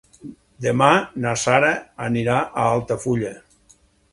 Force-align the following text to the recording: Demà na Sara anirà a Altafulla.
Demà 0.65 0.87
na 1.25 1.33
Sara 1.41 1.69
anirà 2.07 2.39
a 2.63 2.67
Altafulla. 2.79 3.37